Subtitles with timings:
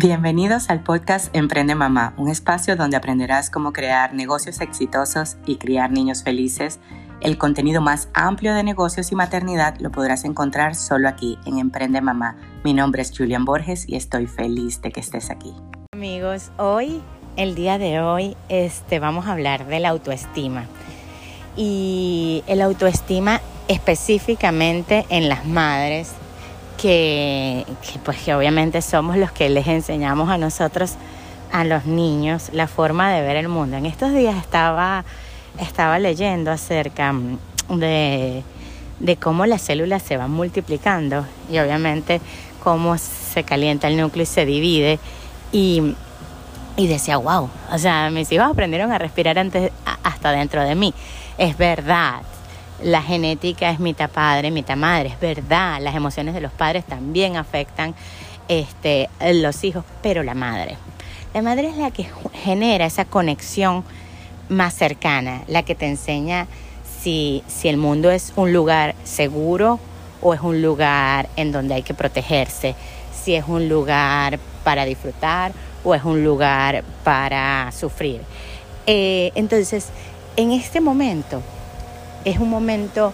[0.00, 5.90] Bienvenidos al podcast Emprende Mamá, un espacio donde aprenderás cómo crear negocios exitosos y criar
[5.90, 6.78] niños felices.
[7.20, 12.00] El contenido más amplio de negocios y maternidad lo podrás encontrar solo aquí en Emprende
[12.00, 12.36] Mamá.
[12.62, 15.52] Mi nombre es Julian Borges y estoy feliz de que estés aquí.
[15.92, 17.02] Amigos, hoy,
[17.34, 20.66] el día de hoy, este, vamos a hablar de la autoestima.
[21.56, 26.12] Y el autoestima específicamente en las madres
[26.78, 27.66] que,
[28.04, 30.94] pues que obviamente somos los que les enseñamos a nosotros,
[31.52, 33.76] a los niños, la forma de ver el mundo.
[33.76, 35.04] En estos días estaba,
[35.60, 37.38] estaba leyendo acerca mm,
[37.68, 38.42] de,
[39.00, 42.20] de cómo las células se van multiplicando y obviamente
[42.62, 44.98] cómo se calienta el núcleo y se divide.
[45.52, 45.94] Y,
[46.76, 49.72] y decía, wow, o sea, mis hijos aprendieron a respirar antes,
[50.04, 50.94] hasta dentro de mí.
[51.36, 52.22] Es verdad,
[52.82, 57.36] la genética es mitad padre, mitad madre, es verdad, las emociones de los padres también
[57.36, 57.94] afectan
[58.48, 60.76] este, los hijos, pero la madre.
[61.34, 63.84] La madre es la que genera esa conexión
[64.48, 66.46] más cercana, la que te enseña
[67.00, 69.78] si, el mundo es un lugar seguro
[70.22, 72.74] o es un lugar en donde hay que protegerse,
[73.12, 75.52] si es un lugar para disfrutar
[75.84, 78.22] o es un lugar para sufrir.
[78.86, 79.88] Eh, entonces,
[80.36, 81.42] en este momento,
[82.24, 83.12] es un momento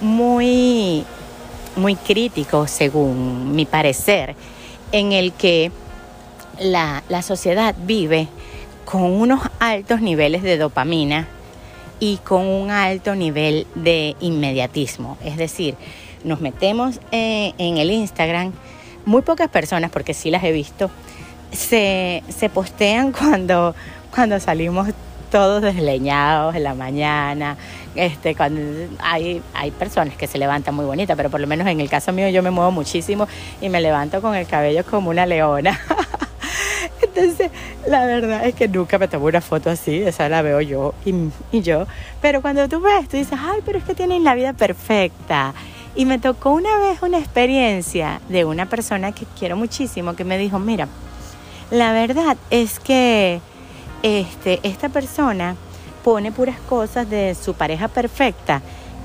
[0.00, 1.04] muy,
[1.76, 4.34] muy crítico, según mi parecer,
[4.92, 5.70] en el que
[6.58, 8.28] la, la sociedad vive
[8.84, 11.28] con unos altos niveles de dopamina
[12.00, 15.16] y con un alto nivel de inmediatismo.
[15.24, 15.76] Es decir,
[16.24, 18.52] nos metemos eh, en el Instagram,
[19.04, 20.90] muy pocas personas, porque sí las he visto,
[21.52, 23.74] se, se postean cuando,
[24.12, 24.88] cuando salimos
[25.30, 27.56] todos desleñados en la mañana.
[27.94, 28.60] Este, cuando
[29.00, 32.12] hay, hay personas que se levantan muy bonitas, pero por lo menos en el caso
[32.12, 33.26] mío yo me muevo muchísimo
[33.60, 35.80] y me levanto con el cabello como una leona.
[37.02, 37.50] Entonces,
[37.86, 41.14] la verdad es que nunca me tomo una foto así, esa la veo yo y,
[41.50, 41.86] y, yo.
[42.20, 45.54] Pero cuando tú ves, tú dices, ay, pero es que tienen la vida perfecta.
[45.96, 50.38] Y me tocó una vez una experiencia de una persona que quiero muchísimo que me
[50.38, 50.86] dijo, mira,
[51.70, 53.40] la verdad es que
[54.02, 55.56] este, esta persona
[56.04, 58.62] pone puras cosas de su pareja perfecta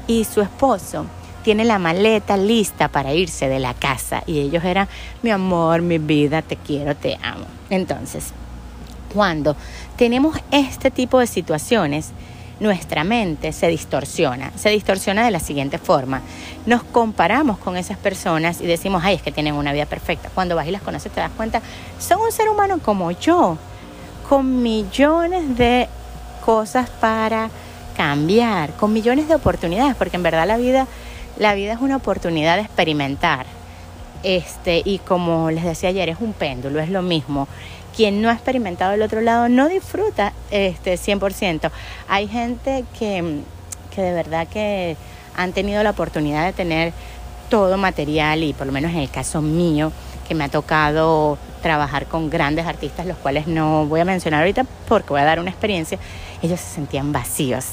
[0.07, 1.05] y su esposo
[1.43, 4.87] tiene la maleta lista para irse de la casa y ellos eran
[5.21, 7.45] mi amor, mi vida, te quiero, te amo.
[7.69, 8.31] Entonces,
[9.13, 9.55] cuando
[9.95, 12.11] tenemos este tipo de situaciones,
[12.59, 14.51] nuestra mente se distorsiona.
[14.55, 16.21] Se distorsiona de la siguiente forma.
[16.65, 20.29] Nos comparamos con esas personas y decimos, ay, es que tienen una vida perfecta.
[20.33, 21.61] Cuando vas y las conoces te das cuenta,
[21.99, 23.57] son un ser humano como yo
[24.29, 25.87] con millones de
[26.45, 27.49] cosas para
[27.95, 30.87] cambiar, con millones de oportunidades, porque en verdad la vida,
[31.37, 33.45] la vida es una oportunidad de experimentar.
[34.23, 37.47] Este, y como les decía ayer, es un péndulo, es lo mismo.
[37.95, 41.71] Quien no ha experimentado el otro lado no disfruta este 100%.
[42.07, 43.41] Hay gente que,
[43.93, 44.97] que de verdad que
[45.37, 46.93] han tenido la oportunidad de tener
[47.49, 49.91] todo material y por lo menos en el caso mío,
[50.27, 54.67] que me ha tocado trabajar con grandes artistas, los cuales no voy a mencionar ahorita
[54.87, 55.97] porque voy a dar una experiencia,
[56.43, 57.65] ellos se sentían vacíos.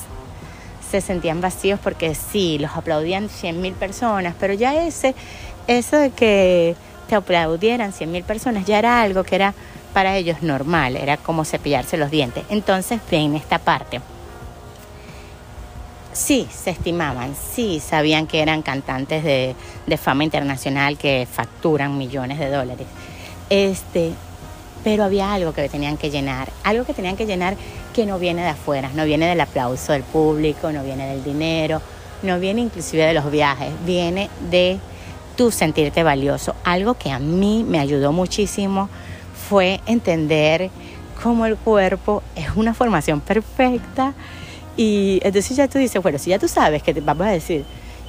[0.91, 5.15] Se sentían vacíos porque sí, los aplaudían 100 mil personas, pero ya ese,
[5.67, 6.75] eso de que
[7.07, 9.53] te aplaudieran 100 mil personas ya era algo que era
[9.93, 12.45] para ellos normal, era como cepillarse los dientes.
[12.49, 14.01] Entonces, ven esta parte.
[16.15, 22.49] Sí, se estimaban, sí, sabían que eran cantantes de fama internacional que facturan millones de
[22.49, 22.87] dólares.
[23.51, 24.13] Este,
[24.85, 27.57] pero había algo que tenían que llenar, algo que tenían que llenar
[27.93, 31.81] que no viene de afuera, no viene del aplauso del público, no viene del dinero,
[32.23, 34.79] no viene inclusive de los viajes, viene de
[35.37, 36.55] tu sentirte valioso.
[36.65, 38.89] Algo que a mí me ayudó muchísimo
[39.49, 40.71] fue entender
[41.23, 44.15] cómo el cuerpo es una formación perfecta
[44.77, 47.65] y entonces ya tú dices, bueno, si ya tú sabes que te, vamos a decir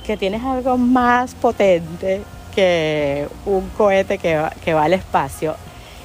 [0.06, 2.22] que tienes algo más potente
[2.56, 5.56] que un cohete que va, que va al espacio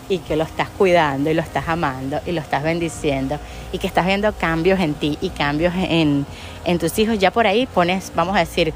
[0.09, 3.39] y que lo estás cuidando y lo estás amando y lo estás bendiciendo
[3.73, 6.27] y que estás viendo cambios en ti y cambios en,
[6.65, 8.73] en tus hijos, ya por ahí pones, vamos a decir,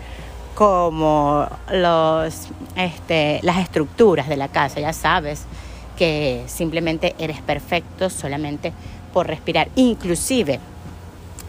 [0.55, 5.45] como los, este, las estructuras de la casa, ya sabes
[5.97, 8.73] que simplemente eres perfecto solamente
[9.13, 10.61] por respirar, inclusive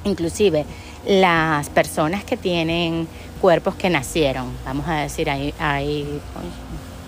[0.05, 0.65] inclusive
[1.05, 3.07] las personas que tienen
[3.43, 6.21] cuerpos que nacieron, vamos a decir, ahí, ahí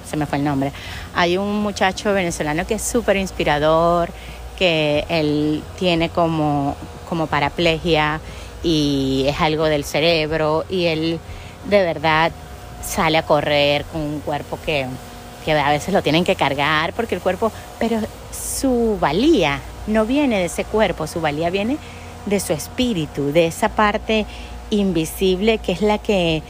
[0.06, 0.74] se me fue el nombre,
[1.16, 4.10] hay un muchacho venezolano que es súper inspirador,
[4.60, 6.76] que él tiene como,
[7.08, 8.20] como paraplegia
[8.64, 11.20] y es algo del cerebro y él
[11.70, 12.34] de verdad
[12.84, 14.88] sale a correr con un cuerpo que,
[15.46, 17.50] que a veces lo tienen que cargar porque el cuerpo,
[17.80, 18.02] pero
[18.34, 21.78] su valía no viene de ese cuerpo, su valía viene
[22.26, 24.26] de su espíritu, de esa parte
[24.70, 26.42] invisible que es la que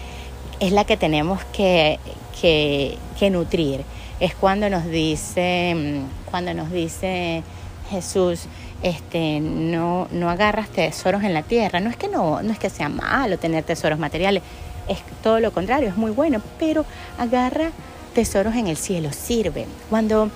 [0.59, 2.00] es la que tenemos que,
[2.41, 3.83] que, nutrir.
[4.19, 7.44] Es cuando nos dice, cuando nos dice
[7.89, 8.45] Jesús,
[8.81, 11.79] este, no, no agarras tesoros en la tierra.
[11.79, 14.44] No es que no, no es que sea malo tener tesoros materiales,
[14.88, 16.85] es todo lo contrario, es muy bueno, pero
[17.17, 17.71] agarra
[18.13, 19.65] tesoros en el cielo, sirve.
[19.89, 20.29] Cuando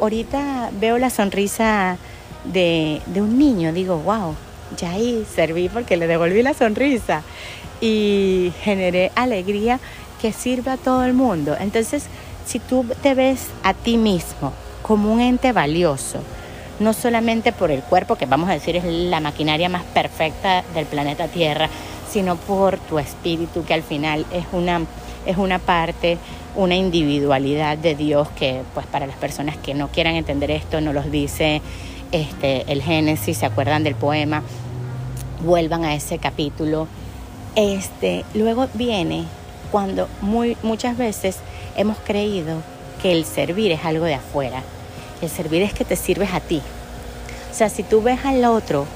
[0.00, 1.96] ahorita veo la sonrisa
[2.44, 4.34] de, de un niño, digo, wow,
[4.76, 7.22] ya ahí serví porque le devolví la sonrisa
[7.80, 9.80] y generé alegría
[10.20, 11.56] que sirve a todo el mundo.
[11.58, 12.06] Entonces,
[12.46, 16.20] si tú te ves a ti mismo como un ente valioso,
[16.80, 20.86] no solamente por el cuerpo, que vamos a decir es la maquinaria más perfecta del
[20.86, 21.68] planeta Tierra,
[22.10, 24.82] sino por tu espíritu, que al final es una,
[25.26, 26.18] es una parte,
[26.56, 30.94] una individualidad de Dios que, pues para las personas que no quieran entender esto, nos
[30.94, 31.62] los dice
[32.12, 34.42] este, el Génesis, se acuerdan del poema,
[35.42, 36.88] vuelvan a ese capítulo.
[37.56, 39.24] Este, luego viene
[39.70, 41.38] cuando muy, muchas veces
[41.76, 42.58] hemos creído
[43.02, 44.62] que el servir es algo de afuera
[45.24, 46.60] el servir es que te sirves a ti.
[47.50, 48.86] O sea, si tú ves al otro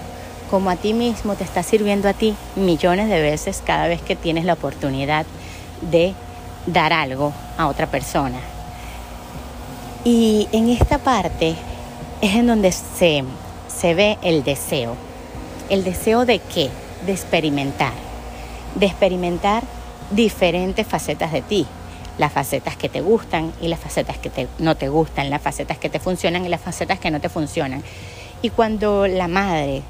[0.51, 4.17] como a ti mismo, te está sirviendo a ti millones de veces cada vez que
[4.17, 5.27] tienes la oportunidad
[5.91, 6.15] de
[6.67, 8.39] dar algo a otra persona.
[10.05, 11.55] Y en esta parte
[12.21, 13.25] es en donde se,
[13.69, 14.97] se ve el deseo.
[15.71, 16.71] ¿El deseo de qué?
[17.07, 17.93] De experimentar.
[18.75, 19.63] De experimentar
[20.11, 21.67] diferentes facetas de ti
[22.19, 25.89] las facetas que te gustan y las facetas que no te gustan, las facetas que
[25.89, 27.83] te funcionan y las facetas que no te funcionan.
[28.43, 29.83] Y cuando la madre,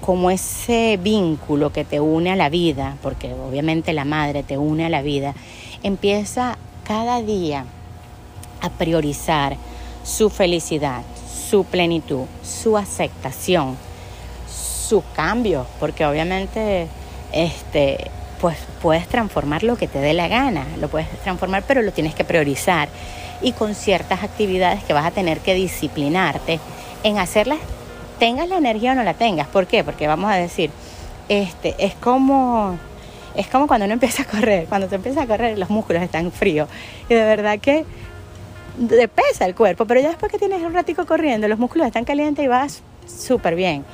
[0.00, 4.86] como ese vínculo que te une a la vida, porque obviamente la madre te une
[4.86, 5.34] a la vida,
[5.82, 7.66] empieza cada día
[8.62, 9.56] a priorizar
[10.04, 11.02] su felicidad,
[11.50, 13.76] su plenitud, su aceptación,
[14.92, 16.86] su cambio, porque obviamente
[17.32, 18.10] este
[18.42, 22.14] pues puedes transformar lo que te dé la gana, lo puedes transformar, pero lo tienes
[22.14, 22.90] que priorizar
[23.40, 26.60] y con ciertas actividades que vas a tener que disciplinarte
[27.04, 27.58] en hacerlas,
[28.18, 29.48] tengas la energía o no la tengas.
[29.48, 29.82] ¿Por qué?
[29.82, 30.70] Porque vamos a decir,
[31.30, 32.78] este, es como
[33.34, 36.32] es como cuando uno empieza a correr, cuando te empieza a correr los músculos están
[36.32, 36.68] fríos
[37.08, 37.86] y de verdad que
[38.90, 42.04] te pesa el cuerpo, pero ya después que tienes un ratico corriendo, los músculos están
[42.04, 43.86] calientes y vas súper bien.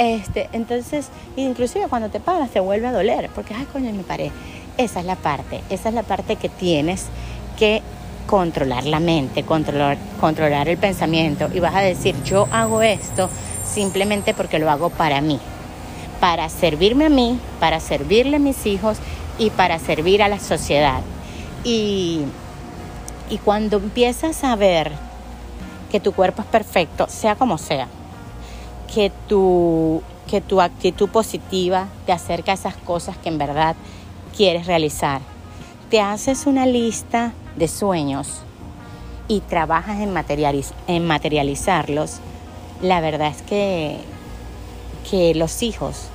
[0.00, 4.32] Este, entonces, inclusive cuando te paras te vuelve a doler, porque, ay, coño, me paré.
[4.78, 7.04] Esa es la parte, esa es la parte que tienes
[7.58, 7.82] que
[8.26, 13.28] controlar la mente, controlar, controlar el pensamiento y vas a decir, yo hago esto
[13.70, 15.38] simplemente porque lo hago para mí,
[16.18, 18.96] para servirme a mí, para servirle a mis hijos
[19.38, 21.02] y para servir a la sociedad.
[21.62, 22.22] Y,
[23.28, 24.92] y cuando empiezas a ver
[25.92, 27.86] que tu cuerpo es perfecto, sea como sea,
[28.94, 33.76] que tu, que tu actitud positiva te acerca a esas cosas que en verdad
[34.36, 35.20] quieres realizar.
[35.90, 38.42] Te haces una lista de sueños
[39.28, 40.14] y trabajas en,
[40.86, 42.18] en materializarlos.
[42.82, 43.98] La verdad es que,
[45.10, 46.08] que los hijos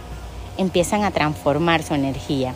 [0.57, 2.53] empiezan a transformar su energía,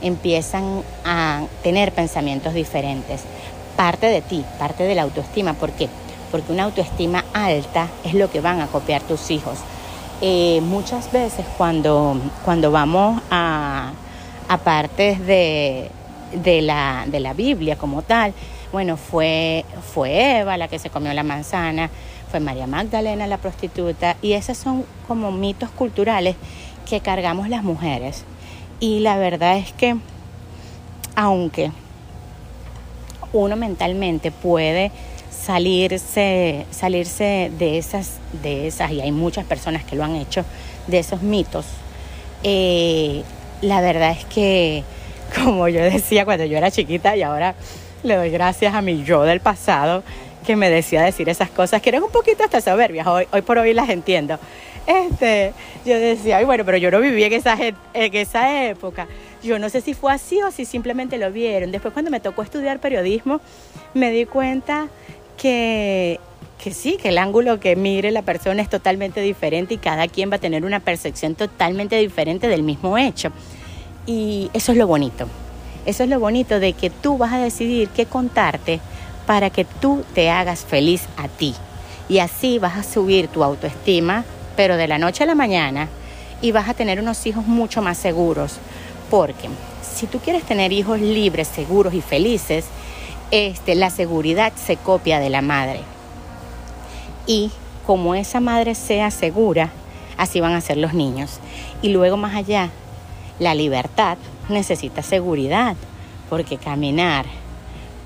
[0.00, 3.22] empiezan a tener pensamientos diferentes.
[3.76, 5.54] Parte de ti, parte de la autoestima.
[5.54, 5.88] ¿Por qué?
[6.32, 9.58] Porque una autoestima alta es lo que van a copiar tus hijos.
[10.22, 13.92] Eh, muchas veces cuando, cuando vamos a,
[14.64, 15.90] partes de,
[16.32, 18.34] de, la, de la Biblia como tal,
[18.72, 21.90] bueno, fue, fue Eva la que se comió la manzana,
[22.30, 26.36] fue María Magdalena la prostituta, y esos son como mitos culturales
[26.88, 28.24] que cargamos las mujeres.
[28.80, 29.96] Y la verdad es que,
[31.14, 31.70] aunque
[33.32, 34.92] uno mentalmente puede
[35.44, 40.44] salirse, salirse de esas, de esas, y hay muchas personas que lo han hecho,
[40.86, 41.66] de esos mitos.
[42.44, 43.22] Eh,
[43.60, 44.84] la verdad es que,
[45.42, 47.54] como yo decía cuando yo era chiquita y ahora
[48.02, 50.02] le doy gracias a mi yo del pasado
[50.46, 53.58] que me decía decir esas cosas, que eran un poquito hasta soberbias, hoy, hoy por
[53.58, 54.38] hoy las entiendo.
[54.86, 55.52] Este,
[55.84, 59.06] yo decía, ay, bueno, pero yo no viví en esa, en esa época.
[59.40, 61.70] Yo no sé si fue así o si simplemente lo vieron.
[61.70, 63.40] Después cuando me tocó estudiar periodismo,
[63.94, 64.88] me di cuenta
[65.36, 66.20] que,
[66.62, 70.30] que sí, que el ángulo que mire la persona es totalmente diferente y cada quien
[70.30, 73.30] va a tener una percepción totalmente diferente del mismo hecho.
[74.06, 75.26] Y eso es lo bonito.
[75.84, 78.80] Eso es lo bonito de que tú vas a decidir qué contarte
[79.26, 81.54] para que tú te hagas feliz a ti.
[82.08, 84.24] Y así vas a subir tu autoestima,
[84.56, 85.88] pero de la noche a la mañana,
[86.40, 88.56] y vas a tener unos hijos mucho más seguros.
[89.10, 89.48] Porque
[89.82, 92.66] si tú quieres tener hijos libres, seguros y felices,
[93.32, 95.80] este, la seguridad se copia de la madre.
[97.26, 97.50] Y
[97.86, 99.70] como esa madre sea segura,
[100.18, 101.40] así van a ser los niños.
[101.80, 102.70] Y luego más allá,
[103.38, 104.18] la libertad
[104.50, 105.76] necesita seguridad,
[106.28, 107.24] porque caminar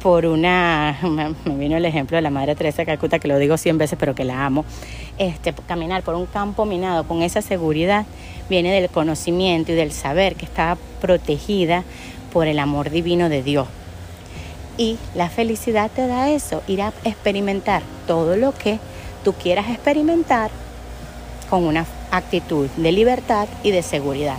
[0.01, 0.97] por una,
[1.45, 3.99] me vino el ejemplo de la Madre Teresa de Calcuta, que lo digo cien veces,
[3.99, 4.65] pero que la amo,
[5.19, 8.07] este, caminar por un campo minado con esa seguridad
[8.49, 11.83] viene del conocimiento y del saber que está protegida
[12.33, 13.67] por el amor divino de Dios.
[14.79, 18.79] Y la felicidad te da eso, ir a experimentar todo lo que
[19.25, 20.51] tú quieras experimentar
[21.49, 24.37] con una actitud de libertad y de seguridad.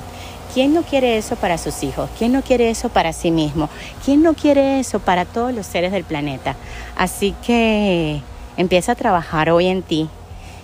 [0.54, 2.10] ¿Quién no quiere eso para sus hijos?
[2.18, 3.70] ¿Quién no quiere eso para sí mismo?
[4.04, 6.56] ¿Quién no quiere eso para todos los seres del planeta?
[6.96, 8.22] Así que
[8.56, 10.10] empieza a trabajar hoy en ti,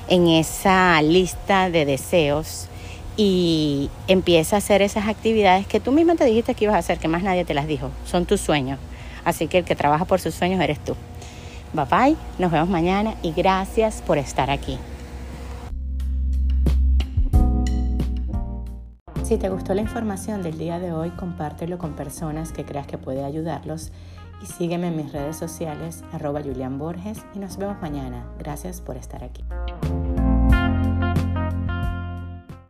[0.08, 2.68] en esa lista de deseos
[3.18, 6.98] y empieza a hacer esas actividades que tú misma te dijiste que ibas a hacer,
[6.98, 7.92] que más nadie te las dijo.
[8.06, 8.80] Son tus sueños.
[9.26, 10.96] Así que el que trabaja por sus sueños eres tú.
[11.74, 14.78] Bye bye, nos vemos mañana y gracias por estar aquí.
[19.24, 22.98] Si te gustó la información del día de hoy, compártelo con personas que creas que
[22.98, 23.92] puede ayudarlos
[24.44, 28.26] y sígueme en mis redes sociales arroba Julián Borges y nos vemos mañana.
[28.38, 29.44] Gracias por estar aquí.